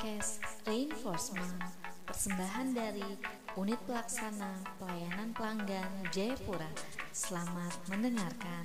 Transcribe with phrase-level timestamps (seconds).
[0.00, 1.60] podcast Reinforcement
[2.08, 3.04] persembahan dari
[3.60, 4.48] Unit Pelaksana
[4.80, 6.72] Pelayanan Pelanggan Jayapura.
[7.12, 8.64] Selamat mendengarkan.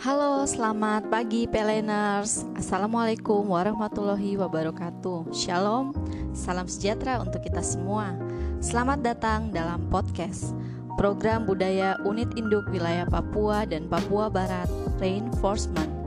[0.00, 2.48] Halo, selamat pagi Peleners.
[2.56, 5.36] Assalamualaikum warahmatullahi wabarakatuh.
[5.36, 5.92] Shalom,
[6.32, 8.16] salam sejahtera untuk kita semua.
[8.64, 10.56] Selamat datang dalam podcast
[10.96, 15.99] program budaya Unit Induk Wilayah Papua dan Papua Barat Reinforcement.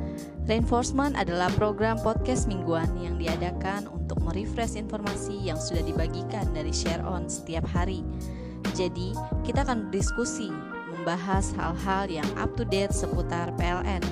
[0.43, 6.99] Reinforcement adalah program podcast mingguan yang diadakan untuk merefresh informasi yang sudah dibagikan dari share
[7.07, 8.03] on setiap hari.
[8.75, 9.15] Jadi,
[9.47, 10.51] kita akan berdiskusi,
[10.91, 14.03] membahas hal-hal yang up to date seputar PLN.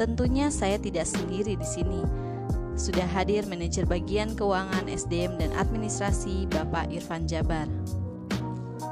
[0.00, 2.00] Tentunya saya tidak sendiri di sini.
[2.76, 7.68] Sudah hadir manajer bagian keuangan SDM dan administrasi Bapak Irfan Jabar.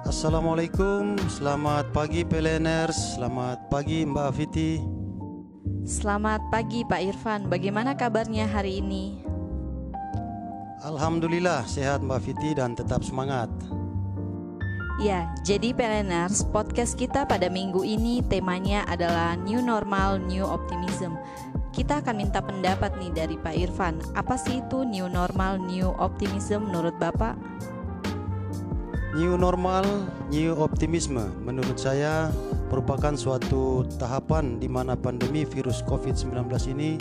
[0.04, 5.03] Assalamualaikum, selamat pagi PLNers, selamat pagi Mbak Fiti.
[5.84, 9.20] Selamat pagi Pak Irfan, bagaimana kabarnya hari ini?
[10.80, 13.52] Alhamdulillah sehat Mbak Fiti dan tetap semangat.
[14.96, 21.20] Ya, jadi PLNers, podcast kita pada minggu ini temanya adalah New Normal, New Optimism.
[21.76, 26.64] Kita akan minta pendapat nih dari Pak Irfan, apa sih itu New Normal, New Optimism
[26.72, 27.36] menurut Bapak?
[29.14, 29.86] New normal,
[30.26, 32.34] new optimisme menurut saya
[32.72, 36.96] merupakan suatu tahapan di mana pandemi virus COVID-19 ini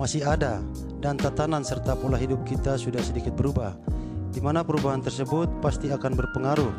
[0.00, 0.58] masih ada
[1.04, 3.76] dan tatanan serta pola hidup kita sudah sedikit berubah.
[4.34, 6.72] Di mana perubahan tersebut pasti akan berpengaruh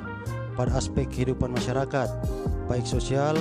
[0.60, 2.10] pada aspek kehidupan masyarakat,
[2.68, 3.38] baik sosial,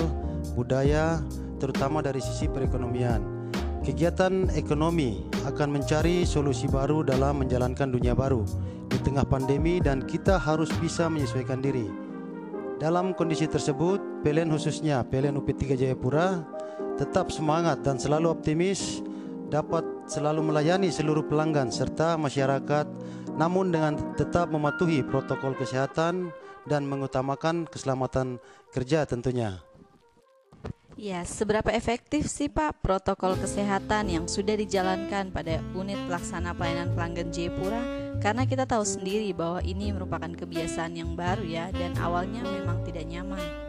[0.55, 1.19] budaya,
[1.59, 3.35] terutama dari sisi perekonomian.
[3.83, 8.41] Kegiatan ekonomi akan mencari solusi baru dalam menjalankan dunia baru
[8.89, 11.85] di tengah pandemi dan kita harus bisa menyesuaikan diri.
[12.81, 16.41] Dalam kondisi tersebut, PLN khususnya PLN UP3 Jayapura
[16.97, 19.05] tetap semangat dan selalu optimis
[19.53, 22.89] dapat selalu melayani seluruh pelanggan serta masyarakat
[23.37, 26.33] namun dengan tetap mematuhi protokol kesehatan
[26.65, 28.41] dan mengutamakan keselamatan
[28.73, 29.61] kerja tentunya.
[30.97, 37.29] Ya, seberapa efektif sih Pak protokol kesehatan yang sudah dijalankan pada unit pelaksana pelayanan pelanggan
[37.29, 37.83] Jayapura?
[38.23, 43.05] Karena kita tahu sendiri bahwa ini merupakan kebiasaan yang baru ya dan awalnya memang tidak
[43.05, 43.64] nyaman.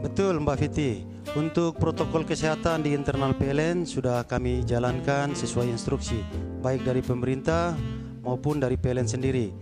[0.00, 1.04] Betul Mbak Fiti,
[1.36, 6.24] untuk protokol kesehatan di internal PLN sudah kami jalankan sesuai instruksi
[6.64, 7.76] baik dari pemerintah
[8.24, 9.52] maupun dari PLN sendiri.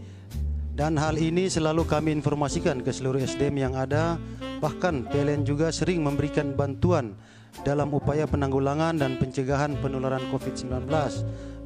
[0.79, 4.15] Dan hal ini selalu kami informasikan ke seluruh SDM yang ada
[4.59, 7.15] Bahkan PLN juga sering memberikan bantuan
[7.63, 10.91] dalam upaya penanggulangan dan pencegahan penularan COVID-19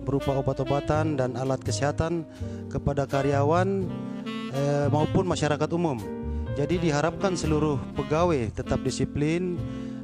[0.04, 2.28] berupa obat-obatan dan alat kesehatan
[2.68, 3.88] kepada karyawan
[4.52, 6.21] eh, maupun masyarakat umum.
[6.52, 9.56] Jadi diharapkan seluruh pegawai tetap disiplin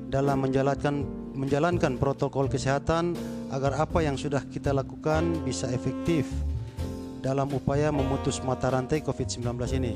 [0.09, 1.05] dalam menjalankan
[1.37, 3.13] menjalankan protokol kesehatan
[3.53, 6.25] agar apa yang sudah kita lakukan bisa efektif
[7.21, 9.45] dalam upaya memutus mata rantai COVID-19
[9.77, 9.95] ini.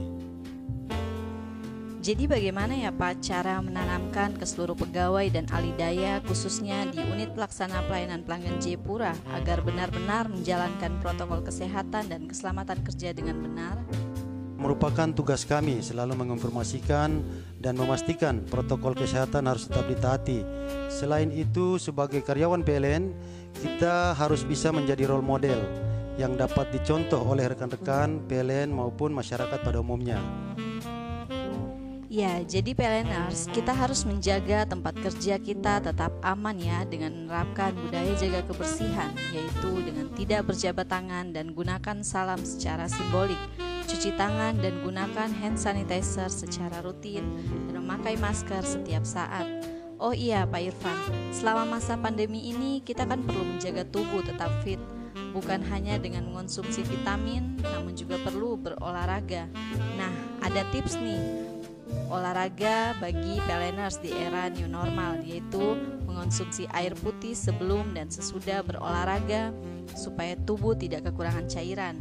[2.03, 7.31] Jadi bagaimana ya Pak cara menanamkan ke seluruh pegawai dan ahli daya khususnya di unit
[7.31, 13.79] pelaksana pelayanan pelanggan Jepura agar benar-benar menjalankan protokol kesehatan dan keselamatan kerja dengan benar?
[14.63, 17.19] Merupakan tugas kami selalu menginformasikan
[17.59, 20.47] dan memastikan protokol kesehatan harus tetap ditaati.
[20.87, 23.11] Selain itu sebagai karyawan PLN
[23.59, 25.59] kita harus bisa menjadi role model
[26.15, 30.23] yang dapat dicontoh oleh rekan-rekan PLN maupun masyarakat pada umumnya.
[32.13, 38.13] Ya, jadi PLNers, kita harus menjaga tempat kerja kita tetap aman ya dengan menerapkan budaya
[38.21, 43.41] jaga kebersihan, yaitu dengan tidak berjabat tangan dan gunakan salam secara simbolik,
[43.93, 47.29] cuci tangan dan gunakan hand sanitizer secara rutin,
[47.69, 49.45] dan memakai masker setiap saat.
[50.01, 50.97] Oh iya Pak Irfan,
[51.29, 54.81] selama masa pandemi ini kita kan perlu menjaga tubuh tetap fit,
[55.37, 59.45] bukan hanya dengan mengonsumsi vitamin, namun juga perlu berolahraga.
[60.01, 61.53] Nah, ada tips nih
[62.09, 65.77] olahraga bagi peleners di era new normal yaitu
[66.09, 69.53] mengonsumsi air putih sebelum dan sesudah berolahraga
[69.93, 72.01] supaya tubuh tidak kekurangan cairan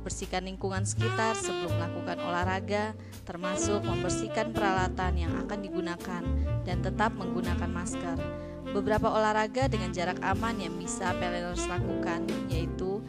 [0.00, 2.84] bersihkan lingkungan sekitar sebelum melakukan olahraga
[3.28, 6.22] termasuk membersihkan peralatan yang akan digunakan
[6.64, 8.16] dan tetap menggunakan masker
[8.70, 13.02] beberapa olahraga dengan jarak aman yang bisa peleners lakukan yaitu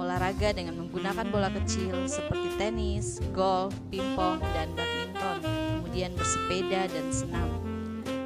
[0.00, 7.59] olahraga dengan menggunakan bola kecil seperti tenis, golf, pingpong, dan badminton kemudian bersepeda dan senam.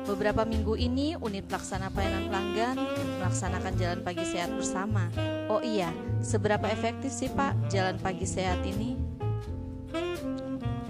[0.04, 2.76] Beberapa minggu ini, unit pelaksana pelayanan pelanggan
[3.24, 5.08] melaksanakan jalan pagi sehat bersama.
[5.48, 5.88] Oh iya,
[6.20, 9.00] seberapa efektif sih Pak jalan pagi sehat ini?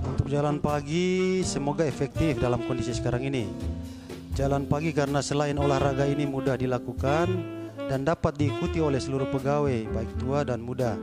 [0.02, 3.46] Untuk jalan pagi, semoga efektif dalam kondisi sekarang ini.
[4.34, 7.30] Jalan pagi karena selain olahraga ini mudah dilakukan
[7.86, 10.98] dan dapat diikuti oleh seluruh pegawai, baik tua dan muda.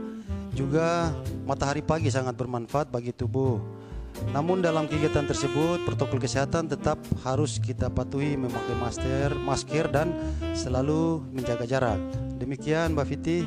[0.52, 1.16] Juga
[1.48, 3.81] matahari pagi sangat bermanfaat bagi tubuh.
[4.30, 10.14] Namun dalam kegiatan tersebut protokol kesehatan tetap harus kita patuhi memakai masker, masker dan
[10.54, 11.98] selalu menjaga jarak.
[12.38, 13.42] Demikian Mbak Fiti.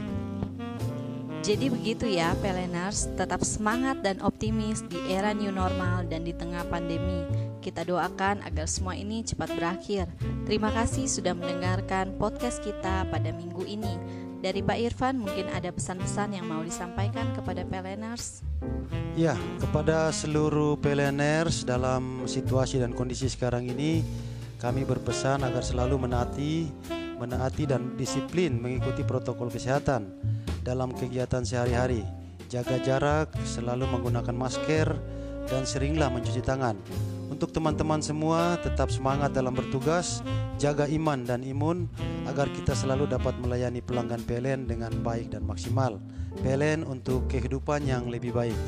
[1.46, 6.66] Jadi begitu ya, Peleners, tetap semangat dan optimis di era new normal dan di tengah
[6.66, 7.22] pandemi.
[7.62, 10.10] Kita doakan agar semua ini cepat berakhir.
[10.50, 13.94] Terima kasih sudah mendengarkan podcast kita pada minggu ini.
[14.42, 18.42] Dari Pak Irfan mungkin ada pesan-pesan yang mau disampaikan kepada Peleners.
[19.16, 19.32] Ya,
[19.64, 24.04] kepada seluruh Peleners dalam situasi dan kondisi sekarang ini,
[24.60, 26.68] kami berpesan agar selalu menaati,
[27.16, 30.12] menaati dan disiplin mengikuti protokol kesehatan
[30.68, 32.04] dalam kegiatan sehari-hari.
[32.52, 35.00] Jaga jarak, selalu menggunakan masker,
[35.48, 36.76] dan seringlah mencuci tangan.
[37.32, 40.20] Untuk teman-teman semua, tetap semangat dalam bertugas,
[40.60, 41.88] jaga iman dan imun
[42.28, 46.04] agar kita selalu dapat melayani pelanggan PLN dengan baik dan maksimal.
[46.44, 48.60] PLN untuk kehidupan yang lebih baik.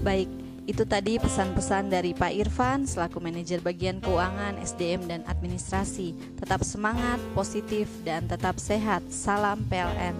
[0.00, 0.32] Baik,
[0.64, 6.16] itu tadi pesan-pesan dari Pak Irfan selaku manajer bagian keuangan, SDM dan administrasi.
[6.40, 9.04] Tetap semangat, positif dan tetap sehat.
[9.12, 10.16] Salam PLN.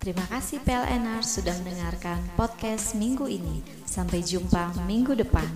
[0.00, 3.60] Terima kasih PLNR sudah mendengarkan podcast minggu ini.
[3.84, 5.48] Sampai jumpa minggu depan.